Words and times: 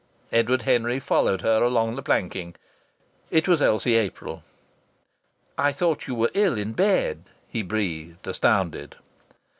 Edward 0.31 0.63
Henry 0.63 0.99
followed 0.99 1.41
her 1.41 1.61
along 1.61 1.95
the 1.95 2.01
planking. 2.01 2.55
It 3.29 3.47
was 3.47 3.61
Elsie 3.61 3.93
April. 3.93 4.41
"I 5.59 5.71
thought 5.71 6.07
you 6.07 6.15
were 6.15 6.31
ill 6.33 6.57
in 6.57 6.73
bed," 6.73 7.25
he 7.47 7.61
breathed, 7.61 8.25
astounded. 8.25 8.95